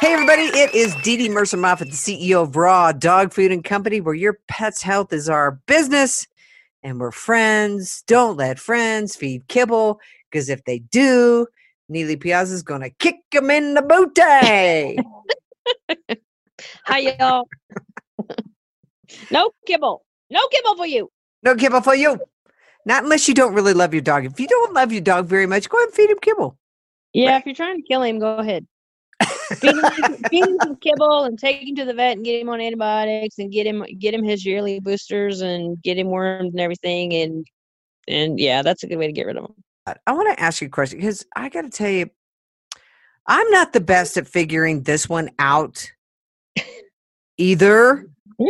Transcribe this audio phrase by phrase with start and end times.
[0.00, 4.00] Hey, everybody, it is DeDe Mercer Moffat, the CEO of Raw Dog Food and Company,
[4.00, 6.26] where your pet's health is our business
[6.82, 8.02] and we're friends.
[8.06, 10.00] Don't let friends feed kibble
[10.30, 11.46] because if they do,
[11.92, 15.02] Nealy Piazza is going to kick them in the booty.
[16.86, 17.46] Hi, y'all.
[19.30, 20.02] no kibble.
[20.30, 21.10] No kibble for you.
[21.42, 22.18] no kibble for you.
[22.86, 24.24] Not unless you don't really love your dog.
[24.24, 26.56] If you don't love your dog very much, go ahead and feed him kibble.
[27.12, 28.66] Yeah, if you're trying to kill him, go ahead.
[29.58, 32.60] Feed, him, him some kibble and take him to the vet and get him on
[32.60, 37.12] antibiotics and get him get him his yearly boosters and get him wormed and everything
[37.14, 37.46] and
[38.08, 39.54] and yeah, that's a good way to get rid of him.
[40.06, 42.10] I- want to ask you a question because I got to tell you,
[43.26, 45.90] I'm not the best at figuring this one out
[47.38, 48.06] either.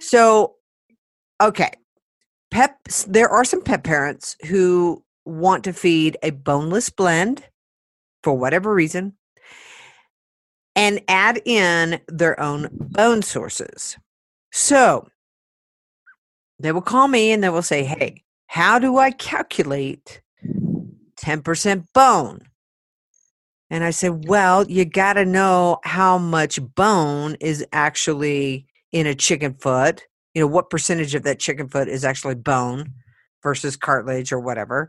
[0.00, 0.54] So,
[1.42, 1.70] okay,
[2.50, 2.78] pet.
[3.06, 7.44] There are some pet parents who want to feed a boneless blend
[8.22, 9.14] for whatever reason,
[10.76, 13.96] and add in their own bone sources.
[14.52, 15.08] So
[16.58, 20.20] they will call me and they will say, "Hey, how do I calculate
[21.16, 22.40] ten percent bone?"
[23.70, 29.14] And I said, "Well, you got to know how much bone is actually." in a
[29.14, 30.02] chicken foot,
[30.34, 32.92] you know, what percentage of that chicken foot is actually bone
[33.42, 34.88] versus cartilage or whatever.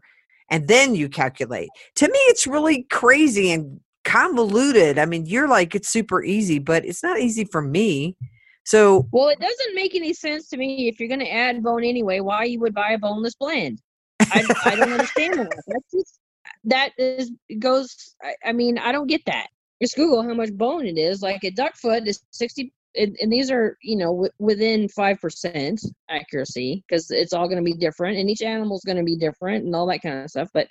[0.51, 1.69] And then you calculate.
[1.95, 4.97] To me, it's really crazy and convoluted.
[4.97, 8.15] I mean, you're like, it's super easy, but it's not easy for me.
[8.63, 11.83] So, Well, it doesn't make any sense to me if you're going to add bone
[11.83, 12.19] anyway.
[12.21, 13.81] Why you would buy a boneless blend?
[14.21, 15.51] I, I don't understand that.
[15.67, 16.19] That's just
[16.63, 18.15] that is goes.
[18.23, 19.47] I, I mean, I don't get that.
[19.81, 21.21] Just Google how much bone it is.
[21.21, 25.19] Like a duck foot is sixty, and, and these are you know w- within five
[25.19, 29.03] percent accuracy because it's all going to be different, and each animal is going to
[29.03, 30.49] be different and all that kind of stuff.
[30.53, 30.67] But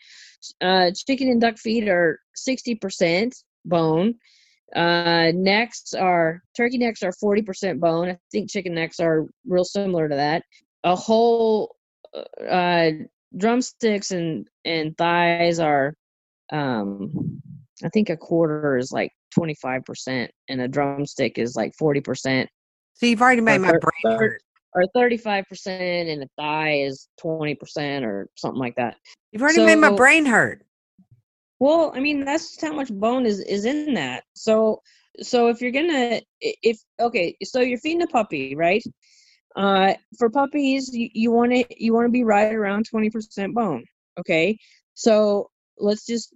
[0.61, 4.15] uh, chicken and duck feet are sixty percent bone.
[4.75, 8.09] Uh, necks are turkey necks are forty percent bone.
[8.09, 10.43] I think chicken necks are real similar to that.
[10.85, 11.77] A whole
[12.49, 12.91] uh,
[13.37, 15.95] drumsticks and and thighs are
[16.53, 17.41] um
[17.83, 22.47] I think a quarter is like 25% and a drumstick is like 40%
[22.95, 24.41] so you've already made my brain hurt.
[24.75, 28.97] or 35% and a thigh is 20% or something like that.
[29.33, 30.65] You've already made my brain hurt.
[31.61, 34.25] Well, I mean that's just how much bone is is in that.
[34.35, 34.81] So
[35.21, 38.83] so if you're gonna if okay, so you're feeding a puppy, right?
[39.57, 43.55] Uh, for puppies, you, you want to you want to be right around twenty percent
[43.55, 43.85] bone.
[44.19, 44.59] Okay,
[44.95, 45.49] so
[45.79, 46.35] let's just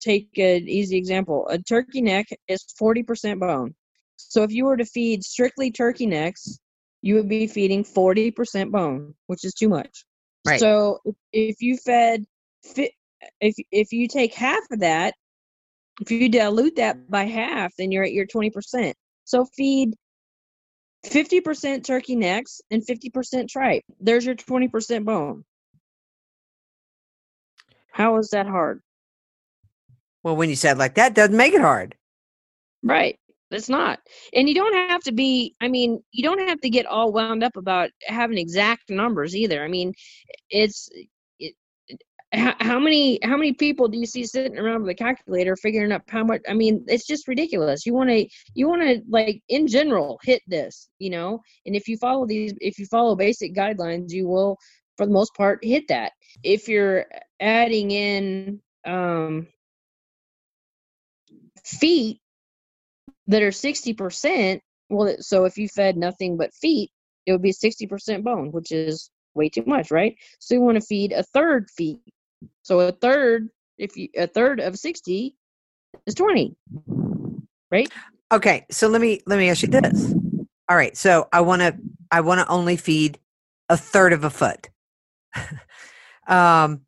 [0.00, 1.46] take an easy example.
[1.48, 3.74] A turkey neck is forty percent bone.
[4.16, 6.58] So if you were to feed strictly turkey necks,
[7.02, 10.04] you would be feeding forty percent bone, which is too much.
[10.46, 10.60] Right.
[10.60, 11.00] So
[11.32, 12.24] if- you fed
[13.40, 15.14] if if you take half of that,
[16.00, 18.96] if you dilute that by half, then you're at your twenty percent.
[19.24, 19.94] So feed
[21.04, 23.82] fifty percent turkey necks and fifty percent tripe.
[24.00, 25.44] There's your twenty percent bone.
[27.94, 28.80] How is that hard?
[30.24, 31.94] Well, when you said like that, doesn't make it hard.
[32.82, 33.16] Right.
[33.52, 34.00] It's not.
[34.34, 37.44] And you don't have to be, I mean, you don't have to get all wound
[37.44, 39.62] up about having exact numbers either.
[39.62, 39.92] I mean,
[40.50, 40.88] it's,
[41.38, 41.54] it,
[42.32, 45.92] how, how many how many people do you see sitting around with a calculator figuring
[45.92, 49.40] out how much i mean it's just ridiculous you want to you want to like
[49.50, 53.54] in general hit this you know and if you follow these if you follow basic
[53.54, 54.58] guidelines you will
[54.96, 56.12] for the most part hit that
[56.42, 57.06] if you're
[57.40, 59.46] adding in um
[61.64, 62.20] feet
[63.26, 64.60] that are 60%,
[64.90, 66.90] well, so if you fed nothing but feet,
[67.26, 70.14] it would be 60% bone, which is way too much, right?
[70.38, 72.00] So you want to feed a third feet.
[72.62, 73.48] So a third,
[73.78, 75.34] if you a third of 60
[76.06, 76.54] is 20,
[77.70, 77.88] right?
[78.32, 80.14] Okay, so let me let me ask you this.
[80.68, 81.76] All right, so I want to
[82.10, 83.18] I want to only feed
[83.68, 84.68] a third of a foot.
[86.28, 86.82] um,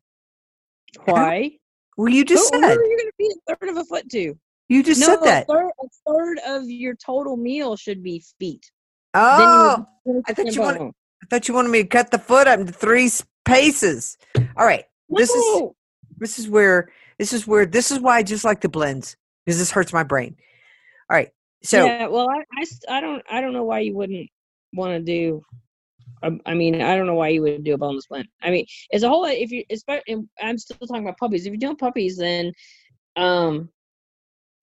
[1.05, 1.51] Why?
[1.97, 4.09] well, you just who said are you going to be a third of a foot
[4.11, 4.37] to?
[4.69, 5.43] you just no, said that.
[5.43, 8.69] A third, a third of your total meal should be feet.
[9.13, 9.85] Oh,
[10.27, 12.71] I thought you're wanted- I thought you wanted me to cut the foot up into
[12.71, 14.17] three spaces.
[14.55, 15.63] All right, this is
[16.17, 19.57] this is where this is where this is why I just like the blends because
[19.57, 20.35] this hurts my brain.
[21.09, 21.29] All right.
[21.63, 22.29] So yeah, well,
[22.87, 24.29] I don't I don't know why you wouldn't
[24.73, 25.41] want to do.
[26.23, 28.27] Um, I mean, I don't know why you would do a boneless blend.
[28.41, 29.25] I mean, it's a whole.
[29.25, 31.45] If you, especially, I'm still talking about puppies.
[31.45, 32.53] If you're doing puppies, then,
[33.15, 33.69] um,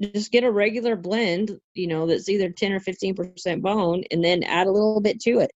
[0.00, 1.58] just get a regular blend.
[1.74, 5.20] You know, that's either ten or fifteen percent bone, and then add a little bit
[5.22, 5.52] to it.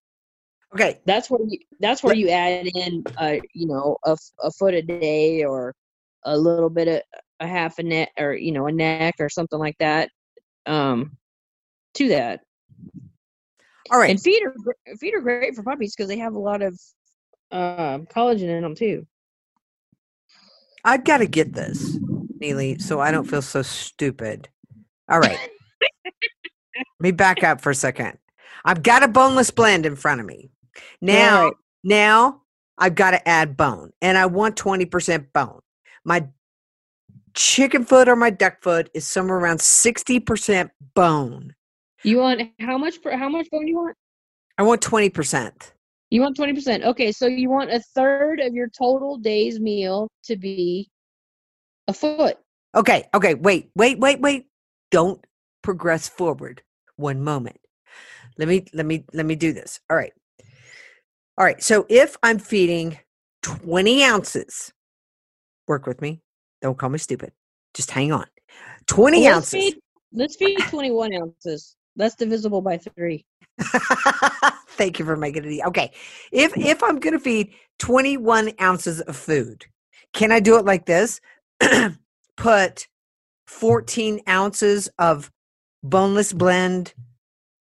[0.73, 1.59] okay, That's where you.
[1.79, 5.75] That's where you add in, uh, you know, a, a foot a day or
[6.23, 7.01] a little bit of
[7.39, 10.09] a half a neck or you know a neck or something like that.
[10.65, 11.17] Um,
[11.95, 12.41] to that.
[13.91, 14.11] All right.
[14.11, 14.53] And feet are
[14.97, 16.79] feet are great for puppies because they have a lot of
[17.51, 19.05] um collagen in them too.
[20.85, 21.97] I've got to get this,
[22.41, 24.47] Nealy, so I don't feel so stupid.
[25.09, 25.37] All right.
[25.81, 28.17] Let me back up for a second.
[28.63, 30.51] I've got a boneless blend in front of me.
[31.01, 31.53] Now, Right.
[31.83, 32.41] now
[32.77, 35.59] I've got to add bone, and I want 20% bone.
[36.05, 36.27] My
[37.33, 41.55] chicken foot or my duck foot is somewhere around 60% bone.
[42.03, 42.95] You want how much?
[43.03, 43.95] How much bone do you want?
[44.57, 45.71] I want 20%.
[46.11, 46.83] You want twenty percent.
[46.83, 50.89] Okay, so you want a third of your total day's meal to be
[51.87, 52.37] a foot.
[52.75, 54.47] Okay, okay, wait, wait, wait, wait.
[54.89, 55.23] Don't
[55.61, 56.63] progress forward.
[56.95, 57.59] One moment.
[58.39, 59.79] Let me let me let me do this.
[59.89, 60.13] All right.
[61.37, 61.61] All right.
[61.61, 62.97] So if I'm feeding
[63.43, 64.73] 20 ounces,
[65.67, 66.21] work with me.
[66.61, 67.31] Don't call me stupid.
[67.73, 68.25] Just hang on.
[68.87, 69.51] 20 Let's ounces.
[69.51, 69.75] feed.
[70.11, 71.75] Let's feed twenty one ounces.
[71.99, 73.25] That's divisible by three.
[74.69, 75.63] Thank you for making it easy.
[75.65, 75.91] Okay.
[76.31, 79.65] If if I'm gonna feed 21 ounces of food,
[80.13, 81.19] can I do it like this?
[82.37, 82.87] Put
[83.47, 85.29] 14 ounces of
[85.83, 86.93] boneless blend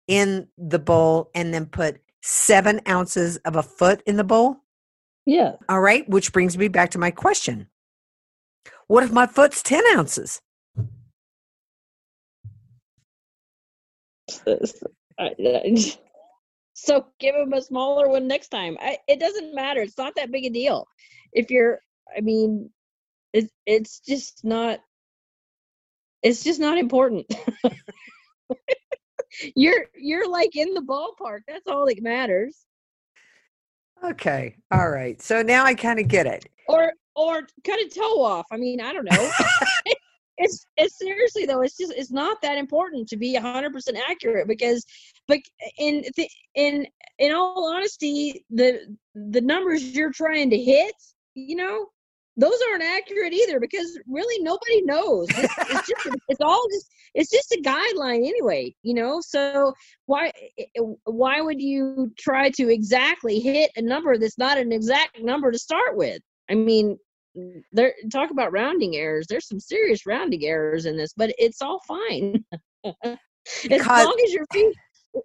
[0.07, 4.57] in the bowl and then put seven ounces of a foot in the bowl.
[5.25, 5.53] Yeah.
[5.69, 7.67] All right, which brings me back to my question.
[8.87, 10.41] What if my foot's 10 ounces?
[16.73, 18.77] so give him a smaller one next time.
[18.79, 19.81] I, it doesn't matter.
[19.81, 20.87] It's not that big a deal.
[21.31, 21.79] If you're,
[22.15, 22.69] I mean,
[23.31, 24.79] it's it's just not.
[26.21, 27.25] It's just not important.
[29.55, 31.39] you're you're like in the ballpark.
[31.47, 32.65] That's all that matters.
[34.03, 34.55] Okay.
[34.71, 35.21] All right.
[35.21, 36.45] So now I kind of get it.
[36.67, 38.45] Or or cut a toe off.
[38.51, 39.31] I mean, I don't know.
[40.37, 41.61] it's it's seriously though.
[41.61, 44.85] It's just it's not that important to be hundred percent accurate because,
[45.27, 45.39] but
[45.77, 46.03] in
[46.55, 46.87] in
[47.19, 50.95] in all honesty, the the numbers you're trying to hit,
[51.35, 51.87] you know,
[52.37, 55.27] those aren't accurate either because really nobody knows.
[55.29, 59.21] It's, it's just it's all just it's just a guideline anyway, you know.
[59.21, 59.73] So
[60.07, 64.71] why eh, eh, why would you try to exactly hit a number that's not an
[64.71, 66.21] exact number to start with?
[66.49, 66.97] I mean,
[67.37, 69.25] Mm, there talk about rounding errors.
[69.27, 72.43] There's some serious rounding errors in this, but it's all fine.
[72.85, 73.17] as
[73.67, 74.73] Because- long as you're feed,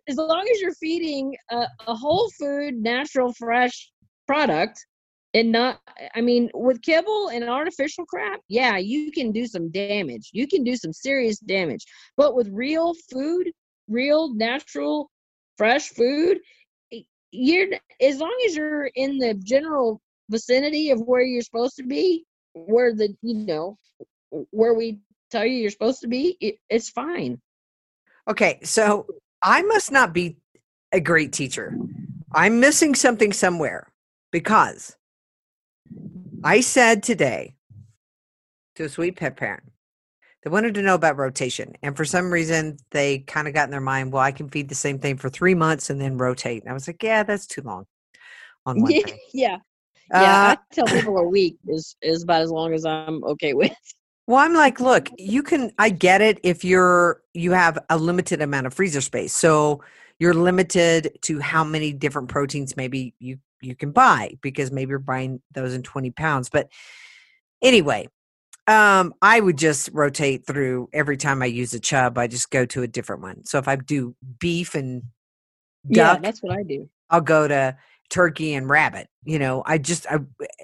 [0.08, 3.90] as long as you're feeding a, a whole food, natural, fresh
[4.26, 4.84] product,
[5.34, 5.80] and not.
[6.14, 10.30] I mean, with kibble and artificial crap, yeah, you can do some damage.
[10.32, 11.84] You can do some serious damage.
[12.16, 13.50] But with real food,
[13.88, 15.10] real, natural,
[15.56, 16.38] fresh food,
[17.30, 17.68] you're
[18.00, 22.94] as long as you're in the general vicinity of where you're supposed to be, where
[22.94, 23.76] the you know
[24.50, 24.98] where we
[25.30, 27.40] tell you you're supposed to be, it, it's fine.
[28.28, 28.58] Okay.
[28.62, 29.06] So
[29.42, 30.38] I must not be
[30.92, 31.76] a great teacher.
[32.34, 33.90] I'm missing something somewhere
[34.32, 34.96] because
[36.44, 37.54] I said today
[38.76, 39.64] to a sweet pet parent,
[40.42, 41.74] they wanted to know about rotation.
[41.82, 44.68] And for some reason, they kind of got in their mind, well, I can feed
[44.68, 46.62] the same thing for three months and then rotate.
[46.62, 47.86] And I was like, yeah, that's too long
[48.66, 49.18] on one thing.
[49.32, 49.58] yeah,
[50.12, 50.54] Uh, yeah.
[50.54, 53.72] I tell people a week is is about as long as I'm okay with.
[54.26, 58.42] Well, I'm like, look, you can I get it if you're you have a limited
[58.42, 59.34] amount of freezer space.
[59.34, 59.82] So
[60.18, 64.98] you're limited to how many different proteins maybe you you can buy because maybe you're
[64.98, 66.48] buying those in 20 pounds.
[66.48, 66.68] But
[67.62, 68.08] anyway,
[68.66, 72.66] um, I would just rotate through every time I use a chub, I just go
[72.66, 73.44] to a different one.
[73.46, 75.04] So if I do beef and
[75.88, 76.88] Yeah, that's what I do.
[77.10, 77.76] I'll go to
[78.10, 79.08] turkey and rabbit.
[79.24, 80.18] You know, I just I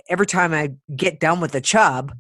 [0.09, 2.13] every time I get done with a chub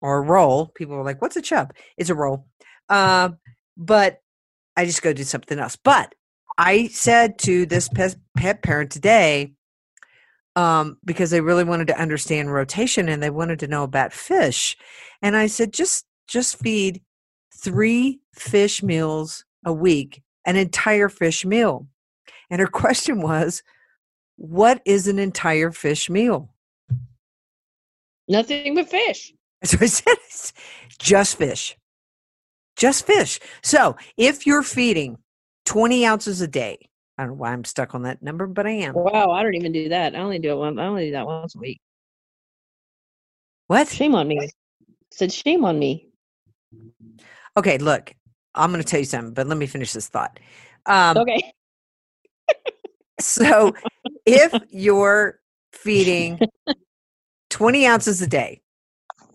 [0.00, 2.46] or a roll, people are like, "What's a chub?" It's a roll.
[2.88, 3.38] Um,
[3.76, 4.20] but
[4.76, 5.76] I just go do something else.
[5.76, 6.14] But
[6.56, 9.52] I said to this pet, pet parent today,
[10.56, 14.76] um, because they really wanted to understand rotation and they wanted to know about fish,
[15.22, 17.00] and I said, just just feed
[17.54, 21.86] three fish meals a week, an entire fish meal.
[22.50, 23.62] And her question was,
[24.38, 26.54] what is an entire fish meal?
[28.28, 29.34] Nothing but fish.
[29.64, 30.52] So I said, "It's
[31.00, 31.76] just fish.
[32.76, 33.40] Just fish.
[33.60, 35.18] So if you're feeding
[35.64, 38.70] 20 ounces a day, I don't know why I'm stuck on that number, but I
[38.70, 38.94] am.
[38.94, 40.14] Wow, I don't even do that.
[40.14, 40.78] I only do it one.
[40.78, 41.80] I only do that once a week.
[43.66, 43.88] What?
[43.88, 44.48] Shame on me.
[45.10, 46.08] Said shame on me.
[47.56, 48.14] Okay, look,
[48.54, 50.38] I'm going to tell you something, but let me finish this thought.
[50.86, 51.52] Um, Okay.
[53.20, 53.74] So
[54.26, 55.40] if you're
[55.72, 56.38] feeding
[57.50, 58.60] 20 ounces a day,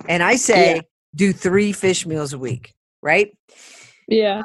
[0.07, 0.81] and I say Yeah.
[1.15, 3.35] do three fish meals a week, right?
[4.07, 4.43] Yeah.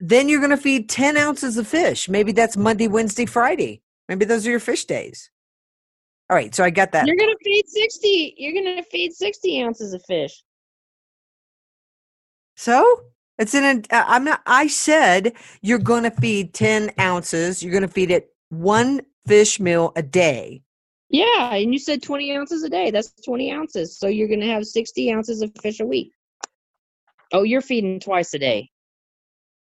[0.00, 2.08] Then you're going to feed 10 ounces of fish.
[2.08, 3.82] Maybe that's Monday, Wednesday, Friday.
[4.08, 5.30] Maybe those are your fish days.
[6.30, 7.06] All right, so I got that.
[7.06, 8.34] You're gonna feed sixty.
[8.38, 10.42] You're gonna feed sixty ounces of fish.
[12.56, 13.02] So
[13.38, 17.62] it's in a, uh, I'm not, I said you're going to feed 10 ounces.
[17.62, 20.62] You're going to feed it one fish meal a day.
[21.08, 22.90] Yeah, and you said twenty ounces a day.
[22.90, 23.98] That's twenty ounces.
[23.98, 26.12] So you're gonna have sixty ounces of fish a week.
[27.32, 28.70] Oh, you're feeding twice a day.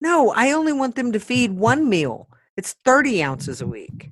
[0.01, 2.27] No, I only want them to feed one meal.
[2.57, 4.11] It's 30 ounces a week.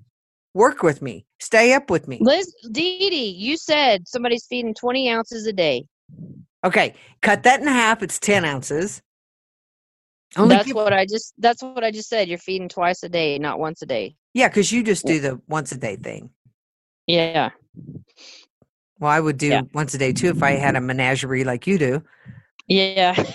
[0.53, 1.25] Work with me.
[1.41, 2.17] Stay up with me.
[2.21, 5.85] Liz, DeDe, you said somebody's feeding twenty ounces a day.
[6.63, 8.03] Okay, cut that in half.
[8.03, 9.01] It's 10 ounces.
[10.37, 11.33] Only that's what I just.
[11.37, 12.29] That's what I just said.
[12.29, 14.15] You're feeding twice a day, not once a day.
[14.33, 16.29] Yeah, because you just do the once a day thing.
[17.07, 17.49] Yeah.
[18.99, 19.61] Well, I would do Yeah.
[19.73, 22.03] once a day too if I had a menagerie like you do.
[22.67, 23.15] Yeah.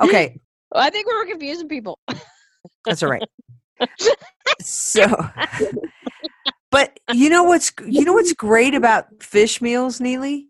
[0.00, 0.40] Okay,
[0.74, 1.98] I think we were confusing people.
[2.84, 3.22] that's all right.
[4.60, 5.06] so,
[6.70, 10.46] but you know what's you know what's great about fish meals, Nealy?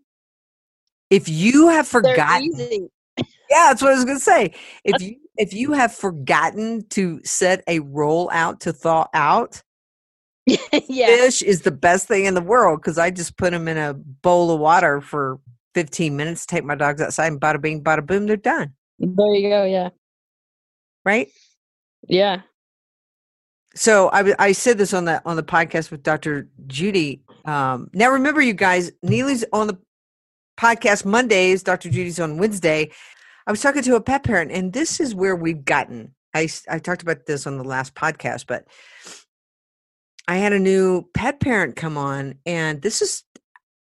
[1.09, 2.89] If you have forgotten.
[3.53, 4.51] Yeah, that's what I was gonna say.
[4.83, 9.61] If you if you have forgotten to set a roll out to thaw out,
[10.45, 11.05] yeah.
[11.05, 13.93] fish is the best thing in the world because I just put them in a
[13.93, 15.39] bowl of water for
[15.75, 18.73] 15 minutes, take my dogs outside, and bada bing, bada boom, they're done.
[18.97, 19.65] There you go.
[19.65, 19.89] Yeah.
[21.05, 21.29] Right.
[22.07, 22.41] Yeah.
[23.75, 26.49] So I I said this on the on the podcast with Dr.
[26.65, 27.21] Judy.
[27.45, 29.77] Um, now remember, you guys, Nealy's on the
[30.59, 31.61] podcast Mondays.
[31.61, 31.89] Dr.
[31.89, 32.91] Judy's on Wednesday.
[33.45, 36.15] I was talking to a pet parent, and this is where we've gotten.
[36.33, 38.65] I, I talked about this on the last podcast, but
[40.27, 43.23] I had a new pet parent come on, and this is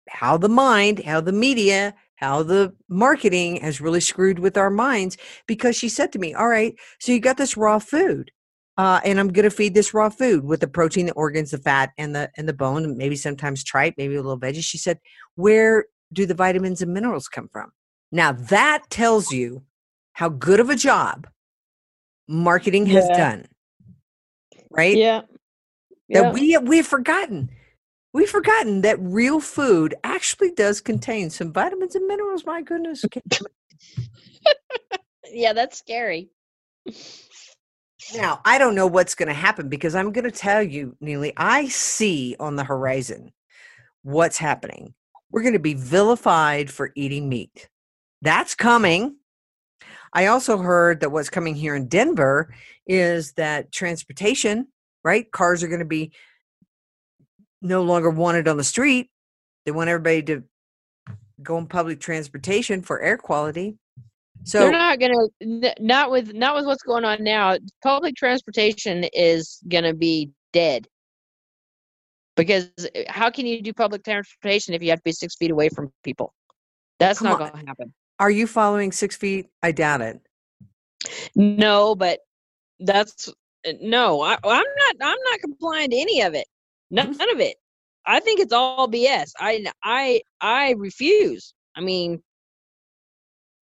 [0.09, 5.17] how the mind, how the media, how the marketing has really screwed with our minds.
[5.47, 8.31] Because she said to me, "All right, so you got this raw food."
[8.77, 11.57] uh, and I'm going to feed this raw food with the protein, the organs, the
[11.57, 14.63] fat, and the and the bone, maybe sometimes tripe, maybe a little veggie.
[14.63, 14.99] She said,
[15.35, 17.71] "Where do the vitamins and minerals come from?"
[18.13, 19.63] Now that tells you
[20.13, 21.27] how good of a job
[22.27, 23.17] marketing has Yeah.
[23.17, 23.47] done,
[24.69, 24.95] right?
[24.95, 25.21] Yeah.
[26.09, 26.31] That Yeah.
[26.31, 27.49] we we've forgotten.
[28.13, 32.45] We've forgotten that real food actually does contain some vitamins and minerals.
[32.45, 33.03] My goodness.
[35.35, 36.29] Yeah, that's scary.
[38.13, 41.33] Now, I don't know what's going to happen because I'm going to tell you, Nealy,
[41.37, 43.31] I see on the horizon
[44.03, 44.93] what's happening.
[45.31, 47.67] We're going to be vilified for eating meat.
[48.23, 49.17] That's coming.
[50.13, 52.55] I also heard that what's coming here in Denver
[52.87, 54.69] is that transportation,
[55.03, 55.29] right?
[55.29, 56.13] Cars are going to be
[57.61, 59.09] no longer wanted on the street.
[59.65, 60.43] They want everybody to
[61.41, 63.77] go on public transportation for air quality.
[64.45, 67.57] So They're not gonna not with not with what's going on now.
[67.81, 70.87] Public transportation is gonna be dead
[72.35, 75.51] because uh, how can you do public transportation if you have to be six feet
[75.51, 76.33] away from people?
[76.99, 77.93] That's not gonna happen.
[78.19, 79.47] Are you following six feet?
[79.61, 80.19] I doubt it.
[81.35, 82.19] No, but
[82.79, 83.27] that's
[83.67, 84.21] uh, no.
[84.21, 84.95] I, I'm not.
[85.01, 86.47] I'm not complying to any of it.
[86.91, 87.57] None of it.
[88.05, 89.31] I think it's all BS.
[89.39, 91.53] I I I refuse.
[91.75, 92.21] I mean,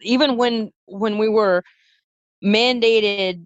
[0.02, 1.64] even when when we were
[2.44, 3.46] mandated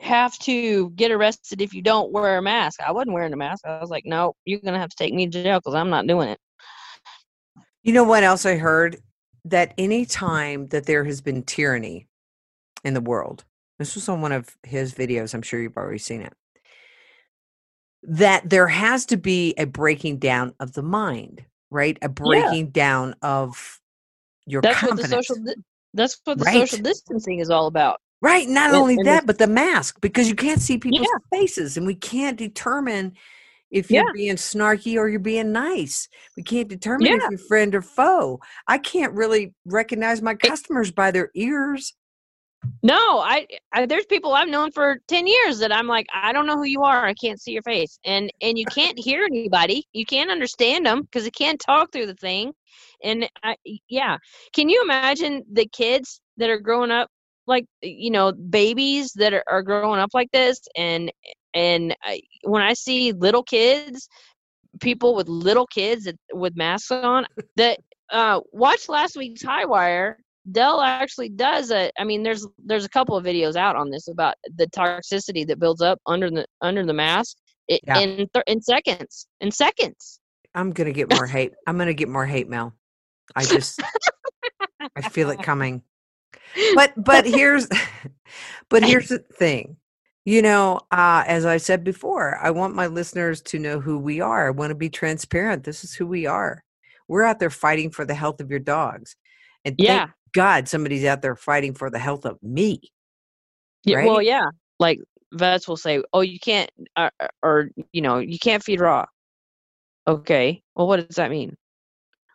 [0.00, 2.80] have to get arrested if you don't wear a mask.
[2.80, 3.66] I wasn't wearing a mask.
[3.66, 6.06] I was like, no, you're gonna have to take me to jail because I'm not
[6.06, 6.38] doing it.
[7.82, 8.98] You know what else I heard?
[9.48, 12.06] That any time that there has been tyranny
[12.84, 13.44] in the world,
[13.78, 16.32] this was on one of his videos, I'm sure you've already seen it,
[18.02, 21.96] that there has to be a breaking down of the mind, right?
[22.02, 23.80] A breaking down of
[24.46, 25.10] your That's what confidence.
[25.10, 25.54] the social.
[25.94, 26.68] That's what the Right.
[26.68, 28.00] social distancing is all about.
[28.20, 28.48] Right.
[28.48, 31.38] Not And- only and that, but the mask, because you can't see people's Yeah.
[31.38, 33.14] faces and we can't determine
[33.70, 34.12] if you're Yeah.
[34.12, 36.08] being snarky or you're being nice.
[36.36, 38.40] We can't determine if you're friend or foe.
[38.66, 41.94] I can't really recognize my customers by their ears.
[42.82, 46.46] No, I, I there's people I've known for 10 years that I'm like I don't
[46.46, 47.06] know who you are.
[47.06, 47.98] I can't see your face.
[48.04, 49.86] And and you can't hear anybody.
[49.92, 52.52] You can't understand them because they can't talk through the thing.
[53.02, 53.56] And I,
[53.88, 54.16] yeah,
[54.52, 57.08] can you imagine the kids that are growing up
[57.46, 61.10] like you know babies that are, are growing up like this and
[61.58, 64.08] and I, when I see little kids
[64.80, 67.78] people with little kids with masks on that
[68.10, 70.18] uh watch last week's high wire
[70.50, 71.90] Dell actually does a.
[71.98, 75.58] I mean, there's there's a couple of videos out on this about the toxicity that
[75.58, 77.36] builds up under the under the mask
[77.68, 77.98] it, Yeah.
[77.98, 79.26] in th- in seconds.
[79.40, 80.20] In seconds.
[80.54, 81.52] I'm gonna get more hate.
[81.66, 82.72] I'm gonna get more hate mail.
[83.36, 83.82] I just
[84.96, 85.82] I feel it coming.
[86.74, 87.68] But but here's
[88.70, 89.76] but here's the thing.
[90.28, 94.20] You know, uh, as I said before, I want my listeners to know who we
[94.20, 94.48] are.
[94.48, 95.64] I want to be transparent.
[95.64, 96.62] This is who we are.
[97.08, 99.16] We're out there fighting for the health of your dogs.
[99.64, 100.08] And thank Yeah.
[100.34, 102.92] God somebody's out there fighting for the health of me.
[103.84, 104.04] Yeah.
[104.04, 104.50] Well, yeah.
[104.78, 104.98] Like
[105.32, 109.06] vets will say, "Oh, you can't," uh, uh, or you know, you can't feed raw.
[110.06, 110.62] Okay.
[110.74, 111.56] Well, what does that mean?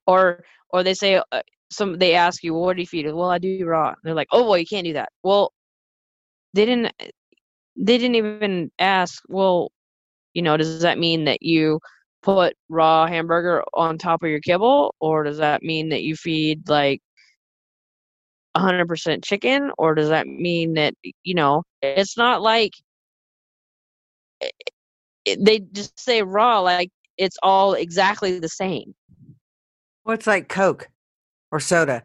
[0.07, 3.29] Or or they say uh, some they ask you, well, "What do you feed?" Well,
[3.29, 3.89] I do raw.
[3.89, 5.53] And they're like, "Oh, well, you can't do that." Well,
[6.55, 6.91] they didn't.
[7.75, 9.22] They didn't even ask.
[9.27, 9.72] Well,
[10.34, 11.80] you know, does that mean that you
[12.22, 16.70] put raw hamburger on top of your kibble, or does that mean that you feed
[16.70, 17.01] like
[18.56, 22.74] 100% chicken, or does that mean that you know it's not like
[25.25, 28.94] they just say raw like it's all exactly the same.
[30.03, 30.89] Well, it's like Coke
[31.51, 32.03] or soda.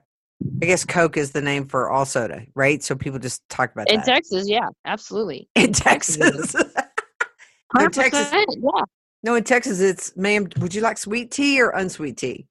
[0.63, 2.83] I guess Coke is the name for all soda, right?
[2.83, 4.07] So people just talk about In that.
[4.07, 5.49] Texas, yeah, absolutely.
[5.55, 6.55] in Texas.
[7.79, 8.85] In Texas, yeah.
[9.23, 10.49] no, in Texas, it's ma'am.
[10.59, 12.47] Would you like sweet tea or unsweet tea?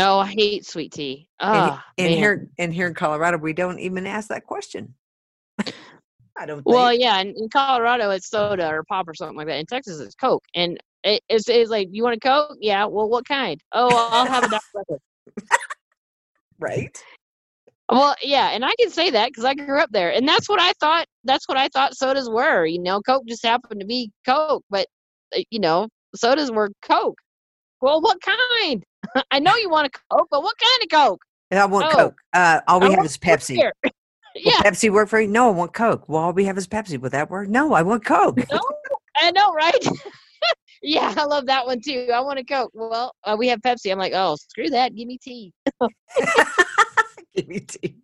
[0.00, 1.28] Oh, I hate sweet tea.
[1.38, 2.18] and, Oh, and man.
[2.18, 4.94] here, and here in Colorado, we don't even ask that question.
[5.60, 6.56] I don't.
[6.56, 6.66] Think.
[6.66, 9.60] Well, yeah, in, in Colorado it's soda or pop or something like that.
[9.60, 12.56] In Texas it's Coke, and it, it's, it's like, you want a Coke?
[12.60, 12.84] Yeah.
[12.86, 13.60] Well, what kind?
[13.70, 15.00] Oh, I'll have a Dr Pepper.
[16.58, 17.02] Right?
[17.88, 20.60] Well, yeah, and I can say that because I grew up there, and that's what
[20.60, 21.06] I thought.
[21.22, 22.66] That's what I thought sodas were.
[22.66, 24.88] You know, Coke just happened to be Coke, but
[25.36, 27.16] uh, you know, sodas were Coke.
[27.80, 28.82] Well, what kind?
[29.30, 31.22] I know you want a Coke, but what kind of Coke?
[31.52, 31.96] And I want Oh.
[31.96, 32.20] Coke.
[32.32, 33.54] Uh, all we I have is Pepsi.
[33.54, 33.72] here.
[33.84, 33.92] Will
[34.34, 35.28] yeah, Pepsi work for you?
[35.28, 36.08] No, I want Coke.
[36.08, 37.00] Well, all we have is Pepsi.
[37.00, 37.48] Would that work?
[37.48, 38.36] No, I want Coke.
[38.50, 38.60] no,
[39.18, 39.86] I know, right?
[40.86, 42.08] Yeah, I love that one too.
[42.14, 42.70] I want a Coke.
[42.72, 43.90] Well, uh, we have Pepsi.
[43.90, 44.94] I'm like, oh, screw that.
[44.94, 45.52] Give me tea.
[47.34, 47.96] Give me tea.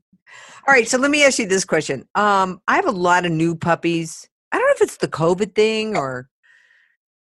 [0.66, 2.08] All right, so let me ask you this question.
[2.16, 4.28] Um, I have a lot of new puppies.
[4.50, 6.28] I don't know if it's the COVID thing or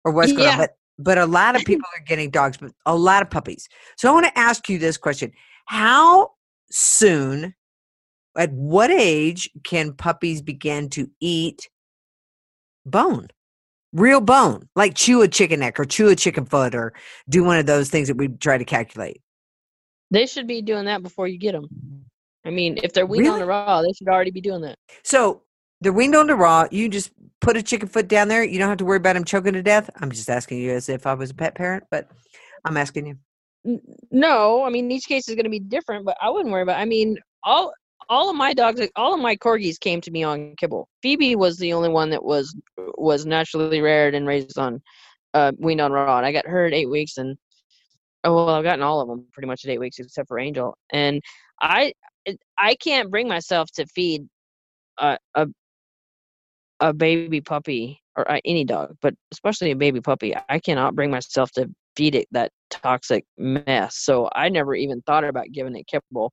[0.04, 2.96] or what's going on, but but a lot of people are getting dogs, but a
[2.96, 3.70] lot of puppies.
[3.98, 5.32] So I want to ask you this question:
[5.68, 6.32] How
[6.72, 7.54] soon,
[8.36, 11.70] at what age, can puppies begin to eat
[12.84, 13.28] bone,
[13.94, 16.94] real bone, like chew a chicken neck or chew a chicken foot or
[17.30, 19.22] do one of those things that we try to calculate?
[20.12, 21.68] They should be doing that before you get them.
[22.46, 24.76] I mean, if they're weaned on the raw, they should already be doing that.
[25.04, 25.44] So
[25.80, 26.68] they're weaned on the raw.
[26.72, 28.44] You just put a chicken foot down there.
[28.44, 29.90] You don't have to worry about him choking to death.
[30.00, 32.10] I'm just asking you as if I was a pet parent, but
[32.66, 33.80] I'm asking you.
[34.10, 36.80] No, I mean each case is going to be different, but I wouldn't worry about.
[36.80, 37.74] I mean, all
[38.12, 40.90] all of my dogs, all of my corgis came to me on kibble.
[41.02, 42.54] Phoebe was the only one that was
[42.98, 44.82] was naturally reared and raised on
[45.34, 46.18] uh, weaned on raw.
[46.18, 47.38] I got her at eight weeks, and
[48.26, 50.78] oh well, I've gotten all of them pretty much at eight weeks except for Angel.
[50.92, 51.22] And
[51.62, 51.94] I
[52.58, 54.28] I can't bring myself to feed
[55.00, 55.48] a a,
[56.82, 60.36] a baby puppy or uh, any dog, but especially a baby puppy.
[60.50, 63.98] I cannot bring myself to feed it that toxic mess.
[64.00, 66.32] So I never even thought about giving it kibble.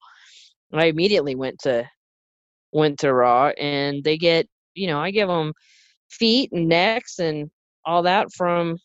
[0.72, 1.88] I immediately went to
[2.72, 5.52] went to raw, and they get you know I give them
[6.10, 7.50] feet and necks and
[7.84, 8.78] all that from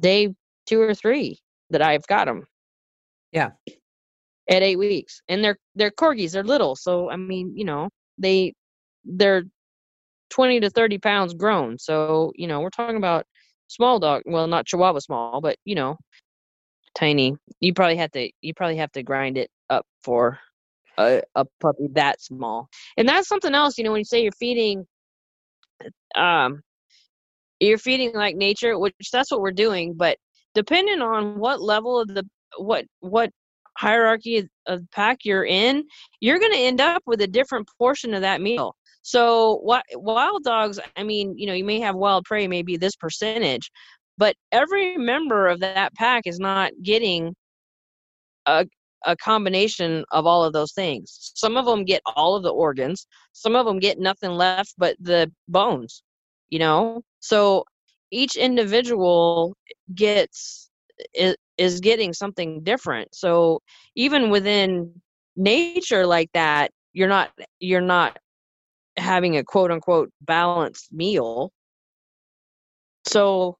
[0.00, 0.28] day
[0.66, 1.38] two or three
[1.70, 2.44] that I've got them.
[3.32, 3.50] Yeah.
[4.50, 6.32] At eight weeks, and they're they're corgis.
[6.32, 8.54] They're little, so I mean, you know, they
[9.04, 9.44] they're
[10.30, 11.78] twenty to thirty pounds grown.
[11.78, 13.24] So you know, we're talking about
[13.68, 14.22] small dog.
[14.26, 15.96] Well, not Chihuahua small, but you know,
[16.96, 17.36] tiny.
[17.60, 20.38] You probably have to you probably have to grind it up for
[20.98, 22.68] a, a puppy that small.
[22.96, 24.86] And that's something else, you know, when you say you're feeding
[26.16, 26.60] um
[27.60, 30.18] you're feeding like nature, which that's what we're doing, but
[30.54, 32.24] depending on what level of the
[32.58, 33.30] what what
[33.78, 35.84] hierarchy of, pack you're in,
[36.20, 38.74] you're going to end up with a different portion of that meal.
[39.02, 42.94] So wi- wild dogs, I mean, you know, you may have wild prey, maybe this
[42.96, 43.70] percentage,
[44.18, 47.34] but every member of that pack is not getting
[48.46, 48.66] a
[49.04, 51.32] a combination of all of those things.
[51.34, 53.06] Some of them get all of the organs.
[53.32, 56.02] Some of them get nothing left but the bones.
[56.50, 57.64] You know, so
[58.10, 59.56] each individual
[59.94, 60.70] gets
[61.14, 63.14] is, getting something different.
[63.14, 63.60] So
[63.96, 65.00] even within
[65.36, 68.18] nature like that, you're not you're not
[68.96, 71.50] having a quote unquote balanced meal.
[73.06, 73.56] So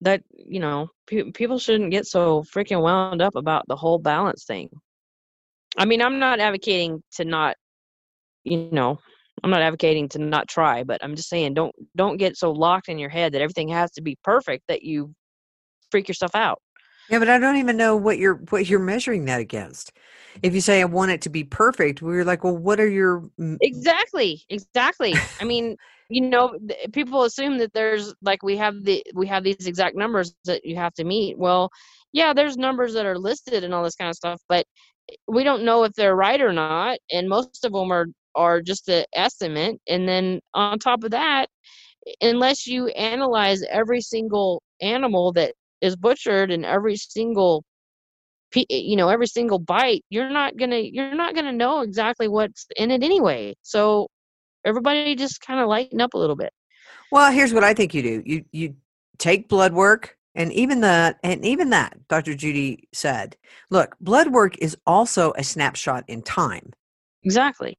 [0.00, 4.44] that you know pe- people shouldn't get so freaking wound up about the whole balance
[4.44, 4.68] thing.
[5.76, 7.56] I mean i'm not advocating to not
[8.44, 8.98] you know
[9.44, 12.88] i'm not advocating to not try but i'm just saying don't don't get so locked
[12.88, 15.14] in your head that everything has to be perfect that you
[15.90, 16.60] freak yourself out.
[17.10, 19.92] Yeah, but I don't even know what you're what you're measuring that against.
[20.42, 23.30] If you say I want it to be perfect, we're like, well, what are your
[23.62, 25.14] exactly exactly.
[25.40, 25.76] I mean
[26.08, 26.56] you know
[26.92, 30.76] people assume that there's like we have the we have these exact numbers that you
[30.76, 31.38] have to meet.
[31.38, 31.70] Well
[32.12, 34.64] yeah there's numbers that are listed and all this kind of stuff but
[35.10, 38.60] eh, we don't know if they're right or not and most of them are are
[38.62, 41.46] just an estimate and then on top of that
[42.22, 47.64] unless you analyze every single animal that is butchered and every single
[48.56, 52.66] eh, you know every single bite you're not gonna you're not gonna know exactly what's
[52.76, 53.54] in it anyway.
[53.62, 54.08] So
[54.64, 56.52] everybody just kind of lighten up a little bit
[57.10, 58.22] Well, here's what I think you do.
[58.24, 58.74] You you
[59.18, 62.34] take blood work and even the and even that Dr.
[62.34, 63.36] Judy said,
[63.70, 66.72] look, blood work is also a snapshot in time.
[67.24, 67.76] exactly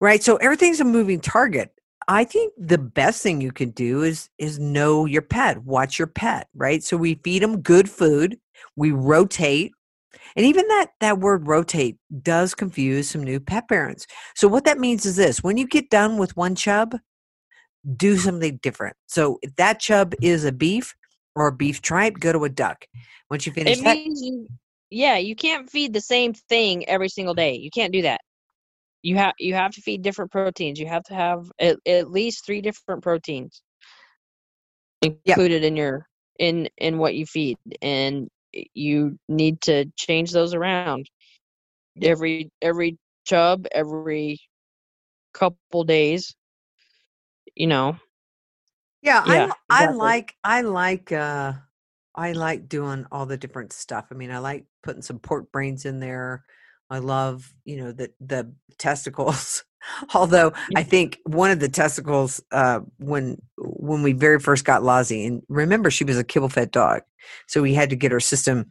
[0.00, 0.22] Right?
[0.22, 1.72] So everything's a moving target.
[2.06, 6.08] I think the best thing you can do is is know your pet, watch your
[6.08, 6.82] pet, right?
[6.82, 8.38] So we feed them good food,
[8.76, 9.72] we rotate.
[10.36, 14.06] And even that that word rotate does confuse some new pet parents.
[14.34, 16.96] So what that means is this, when you get done with one chub,
[17.96, 18.96] do something different.
[19.06, 20.94] So if that chub is a beef
[21.36, 22.86] or a beef tripe, go to a duck.
[23.30, 24.48] Once you finish it that, means you
[24.90, 28.20] yeah you can't feed the same thing every single day you can't do that
[29.02, 32.46] you have you have to feed different proteins you have to have at, at least
[32.46, 33.62] three different proteins
[35.02, 36.06] included in your
[36.38, 38.28] in in what you feed and
[38.74, 41.08] you need to change those around
[42.02, 44.40] every every chub every
[45.32, 46.34] couple days
[47.54, 47.96] you know
[49.02, 51.54] Yeah, Yeah, I, I like I like uh
[52.14, 54.06] I like doing all the different stuff.
[54.10, 56.44] I mean, I like putting some pork brains in there.
[56.90, 59.64] I love, you know, the the testicles.
[60.14, 63.42] Although I think one of the testicles uh when
[63.84, 67.02] when we very first got Lozzie and remember she was a kibble fed dog.
[67.46, 68.70] So we had to get her system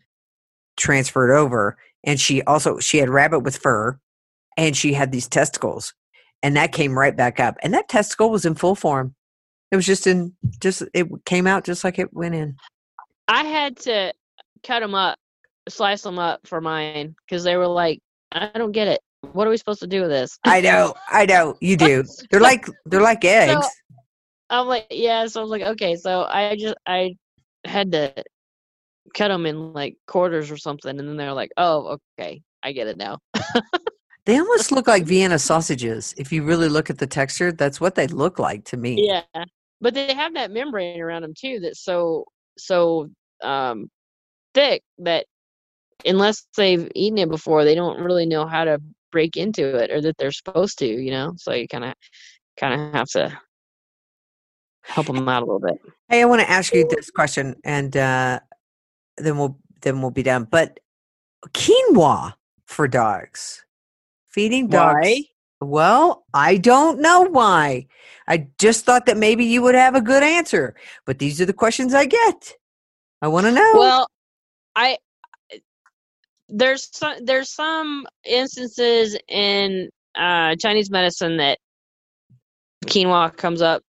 [0.76, 3.99] transferred over and she also she had rabbit with fur
[4.58, 5.93] and she had these testicles
[6.41, 9.15] and that came right back up and that testicle was in full form.
[9.71, 12.56] It was just in just it came out just like it went in.
[13.28, 14.13] I had to
[14.63, 15.17] cut them up
[15.69, 17.99] slice them up for mine because they were like
[18.34, 18.99] i don't get it.
[19.32, 20.38] What are we supposed to do with this?
[20.43, 22.04] I know i know you do.
[22.32, 23.67] They're like they're like eggs
[24.50, 25.26] I'm like, yeah.
[25.28, 25.96] So I was like, okay.
[25.96, 27.16] So I just I
[27.66, 28.14] had to
[29.16, 32.88] cut them in like quarters or something, and then they're like, oh, okay, I get
[32.88, 33.20] it now.
[34.26, 37.96] they almost look like vienna sausages if you really look at the texture that's what
[37.96, 39.24] they look like to me Yeah,
[39.82, 42.24] but they have that membrane around them too that's so
[42.58, 43.10] so
[43.44, 43.90] um
[44.54, 45.26] thick that
[46.06, 48.80] unless they've eaten it before, they don't really know how to
[49.12, 50.86] break into it or that they're supposed to.
[50.86, 51.94] You know, so you kind of
[52.60, 53.38] kind of have to
[54.84, 55.82] help them out a little bit.
[56.10, 58.39] Hey, I want to ask you this question, and uh,
[59.17, 60.48] then we'll then we'll be done.
[60.50, 60.80] But
[61.50, 62.34] quinoa
[62.65, 63.65] for dogs,
[64.28, 65.00] feeding dogs.
[65.02, 65.24] Why?
[65.62, 67.88] Well, I don't know why.
[68.28, 70.76] I just thought that maybe you would have a good answer.
[71.06, 72.54] But these are the questions I get.
[73.22, 73.72] I want to know.
[73.76, 74.08] Well,
[74.76, 74.98] I
[76.50, 81.58] there's some there's some instances in uh, Chinese medicine that
[82.86, 83.82] quinoa comes up,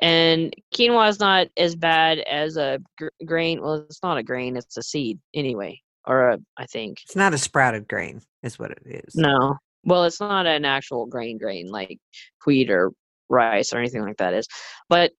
[0.00, 3.60] and quinoa is not as bad as a gr- grain.
[3.60, 7.34] Well, it's not a grain; it's a seed anyway, or a I think it's not
[7.34, 9.14] a sprouted grain, is what it is.
[9.14, 9.56] no.
[9.84, 11.98] Well, it's not an actual grain grain like
[12.44, 12.92] wheat or
[13.30, 14.46] rice or anything like that is,
[14.90, 15.12] but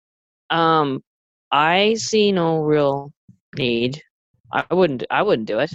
[0.51, 1.03] um,
[1.51, 3.11] I see no real
[3.57, 4.01] need.
[4.53, 5.03] I wouldn't.
[5.09, 5.71] I wouldn't do it.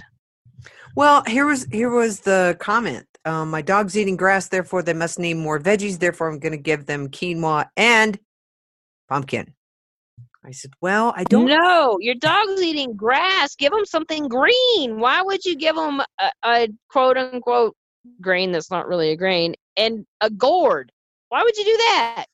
[0.95, 3.05] Well, here was here was the comment.
[3.25, 5.99] Um, my dog's eating grass, therefore they must need more veggies.
[5.99, 8.17] Therefore, I'm going to give them quinoa and
[9.07, 9.53] pumpkin.
[10.45, 11.97] I said, "Well, I don't know.
[11.99, 13.55] your dog's eating grass.
[13.55, 14.99] Give him something green.
[14.99, 17.75] Why would you give him a, a quote unquote
[18.21, 20.91] grain that's not really a grain and a gourd?
[21.29, 22.25] Why would you do that?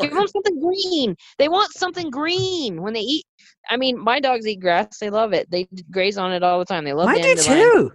[0.00, 1.16] Give them something green.
[1.38, 3.24] They want something green when they eat.
[3.70, 4.98] I mean, my dogs eat grass.
[4.98, 5.50] They love it.
[5.50, 6.84] They graze on it all the time.
[6.84, 7.92] They love the do too.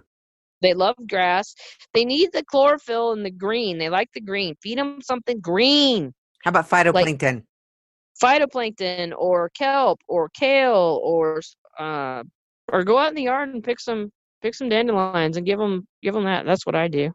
[0.62, 1.54] They love grass.
[1.94, 3.78] They need the chlorophyll and the green.
[3.78, 4.56] They like the green.
[4.62, 6.12] Feed them something green,
[6.44, 7.44] How about phytoplankton?
[8.22, 11.40] Phytoplankton or kelp or kale or
[11.78, 12.22] uh,
[12.72, 14.10] or go out in the yard and pick some
[14.42, 16.46] pick some dandelions and give them give them that.
[16.46, 17.12] That's what I do.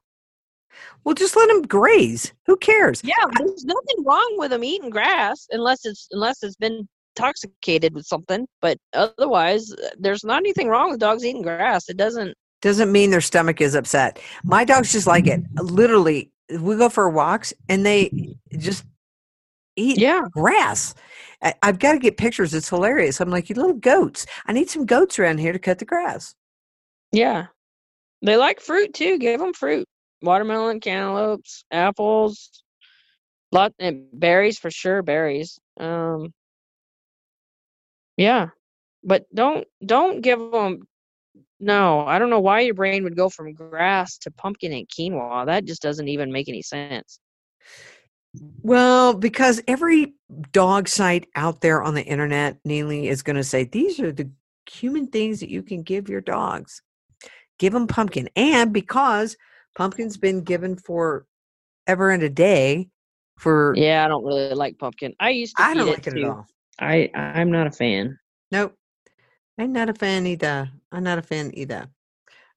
[1.04, 2.34] well, just let them graze.
[2.48, 3.02] Who cares?
[3.04, 8.06] Yeah, there's nothing wrong with them eating grass unless it's unless it's been intoxicated with
[8.06, 8.48] something.
[8.62, 11.90] But otherwise, uh, there's not anything wrong with dogs eating grass.
[11.90, 12.36] It doesn't.
[12.62, 14.20] Doesn't mean their stomach is upset.
[14.44, 15.42] My dogs just like it.
[15.62, 18.86] Literally, we go for walks and they just
[19.76, 20.94] eat Yeah, grass.
[21.42, 22.54] I- I've got to get pictures.
[22.54, 23.20] It's hilarious.
[23.22, 24.26] I'm like, you little goats.
[24.46, 26.36] I need some goats around here to cut the grass.
[27.12, 27.48] yeah.
[28.22, 29.20] They like fruit too.
[29.20, 29.88] Give them fruit:
[30.24, 32.64] watermelon, cantaloupes, apples,
[33.52, 35.04] lot and berries for sure.
[35.04, 35.60] Berries.
[35.80, 36.34] Um.
[38.18, 38.48] Yeah,
[39.04, 40.88] but don't don't give them.
[41.60, 45.46] No, I don't know why your brain would go from grass to pumpkin and quinoa.
[45.46, 47.20] That just doesn't even make any sense.
[48.62, 50.16] Well, because every
[50.52, 54.30] dog site out there on the internet, Nealy is going to say these are the
[54.70, 56.82] human things that you can give your dogs.
[57.60, 59.38] Give them pumpkin, and because
[59.76, 61.26] pumpkin's been given for
[61.88, 62.90] ever and a day,
[63.38, 65.14] for Yeah, I don't really like pumpkin.
[65.20, 66.48] I used to I don't like it at all.
[66.80, 68.20] I I'm not a fan.
[68.52, 68.76] Nope,
[69.58, 70.70] I'm not a fan either.
[70.92, 71.88] I'm not a fan either.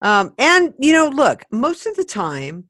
[0.03, 2.68] Um, and you know, look, most of the time,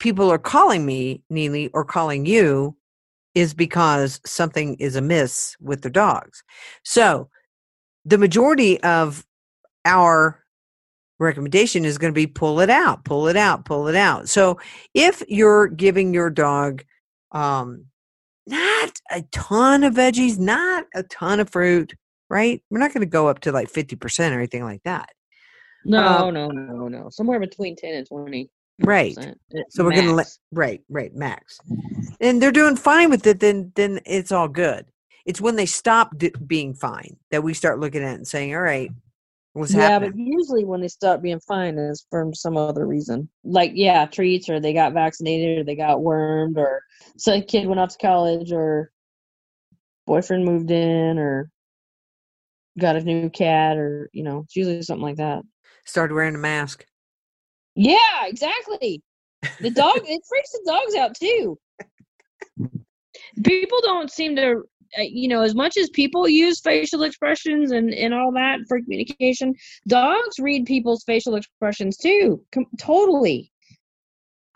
[0.00, 2.76] people are calling me Nealy or calling you
[3.34, 6.42] is because something is amiss with their dogs.
[6.84, 7.28] So
[8.04, 9.24] the majority of
[9.84, 10.42] our
[11.20, 14.28] recommendation is going to be pull it out, pull it out, pull it out.
[14.28, 14.58] So
[14.94, 16.82] if you're giving your dog
[17.32, 17.84] um
[18.46, 21.94] not a ton of veggies, not a ton of fruit,
[22.28, 22.60] right?
[22.68, 25.10] We're not going to go up to like 50% or anything like that.
[25.84, 27.10] No, Um, no, no, no.
[27.10, 28.50] Somewhere between ten and twenty.
[28.80, 29.16] Right.
[29.18, 31.60] Eh, so we're gonna let right, right, max.
[32.20, 34.86] And they're doing fine with it, then then it's all good.
[35.26, 38.54] It's when they stop d- being fine that we start looking at it and saying,
[38.54, 38.90] "All right,
[39.52, 39.82] what's happening?
[39.82, 43.28] Yeah, happening?" but usually when they stop being fine is from some other reason.
[43.44, 46.82] Like yeah, treats or they got vaccinated or they got wormed or
[47.16, 48.90] some kid went off to college or
[50.06, 51.50] boyfriend moved in or
[52.78, 55.42] got a new cat or you know, it's usually something like that.
[55.84, 56.84] Started wearing a mask.
[57.80, 59.02] Yeah, exactly.
[59.60, 61.58] The dog it freaks the dogs out too.
[63.42, 64.64] People don't seem to
[64.98, 68.82] uh, you know, as much as people use facial expressions and and all that for
[68.82, 69.54] communication,
[69.88, 72.44] dogs read people's facial expressions too.
[72.52, 73.50] Com- totally.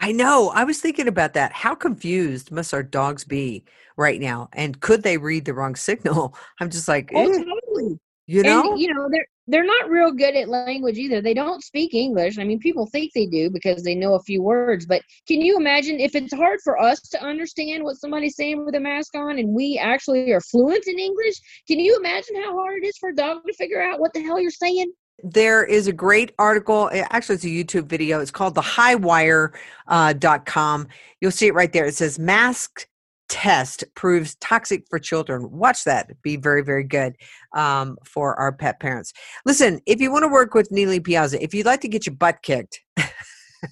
[0.01, 0.51] I know.
[0.55, 1.53] I was thinking about that.
[1.53, 3.65] How confused must our dogs be
[3.97, 4.51] right now?
[4.53, 6.37] And could they read the wrong signal?
[6.61, 7.99] I'm just like, Oh, eh, totally.
[8.27, 11.21] you know, And you know, they're they're not real good at language either.
[11.21, 12.39] They don't speak English.
[12.39, 15.57] I mean, people think they do because they know a few words, but can you
[15.57, 19.39] imagine if it's hard for us to understand what somebody's saying with a mask on
[19.39, 21.35] and we actually are fluent in English?
[21.69, 24.23] Can you imagine how hard it is for a dog to figure out what the
[24.23, 24.93] hell you're saying?
[25.23, 26.91] there is a great article.
[26.93, 28.21] eh, Actually, it's a YouTube video.
[28.21, 29.53] It's called the highwire.com.
[29.87, 30.89] Uh, com.
[31.21, 31.87] You'll see it right there.
[31.87, 32.87] It says mask
[33.29, 35.51] test proves toxic for children.
[35.51, 36.11] Watch that.
[36.23, 37.17] Be very, very good
[37.55, 39.13] um, for our pet parents.
[39.45, 42.15] Listen, if you want to work with Nealy Piazza, if you'd like to get your
[42.15, 42.81] butt kicked,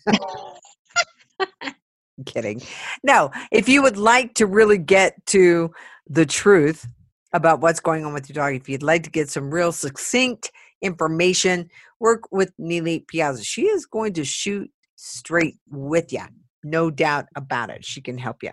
[0.06, 1.74] I'm
[2.26, 2.62] kidding.
[3.02, 5.70] No, if you would like to really get to
[6.08, 6.86] the truth
[7.32, 10.50] about what's going on with your dog, if you'd like to get some real succinct
[10.82, 11.68] information,
[12.00, 13.44] work with Nealy Piazza.
[13.44, 16.24] She is going to shoot straight with you.
[16.64, 17.84] No doubt about it.
[17.84, 18.52] She can help you.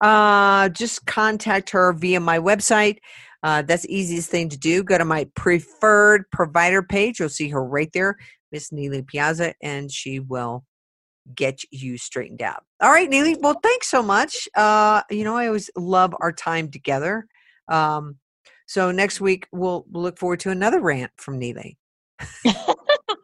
[0.00, 2.98] Uh, just contact her via my website.
[3.42, 4.82] Uh, that's easiest thing to do.
[4.82, 7.18] Go to my preferred provider page.
[7.18, 8.16] You'll see her right there,
[8.52, 10.64] Miss Nealy Piazza, and she will
[11.34, 12.64] get you straightened out.
[12.80, 13.40] All right, Nealy.
[13.40, 14.48] Well, thanks so much.
[14.56, 17.26] Uh, you know, I always love our time together.
[17.68, 18.16] Um,
[18.66, 21.76] so next week we'll, look forward to another rant from Nealy.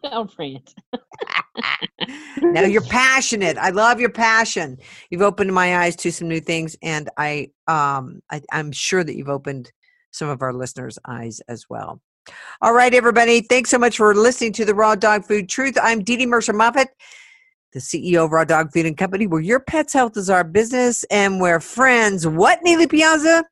[0.05, 0.75] I'll rant.
[2.39, 3.59] now you're passionate.
[3.59, 4.79] I love your passion.
[5.11, 9.17] You've opened my eyes to some new things, and I, um, I I'm sure that
[9.17, 9.73] you've opened
[10.11, 12.01] some of our listeners' eyes as well.
[12.61, 13.41] All right, everybody.
[13.41, 15.79] Thanks so much for listening to the Raw Dog Food Truth.
[15.83, 16.89] I'm DeDe Mercer Moffat,
[17.73, 21.05] the CEO of Raw Dog Food and Company, where your pet's health is our business,
[21.11, 22.27] and where friends.
[22.27, 23.45] What, Nealy Piazza?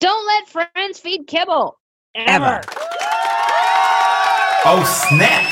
[0.00, 1.78] Don't let friends feed kibble.
[2.14, 2.44] Ever.
[2.44, 2.62] Ever.
[4.64, 5.51] Oh, snap!